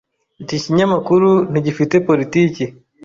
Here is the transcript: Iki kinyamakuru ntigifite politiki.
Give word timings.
Iki 0.41 0.57
kinyamakuru 0.63 1.29
ntigifite 1.51 1.95
politiki. 2.07 2.63